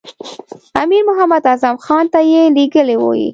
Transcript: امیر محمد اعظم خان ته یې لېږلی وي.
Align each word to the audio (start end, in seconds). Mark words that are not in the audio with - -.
امیر 0.75 1.03
محمد 1.09 1.43
اعظم 1.51 1.75
خان 1.85 2.05
ته 2.13 2.19
یې 2.31 2.41
لېږلی 2.55 2.97
وي. 3.03 3.27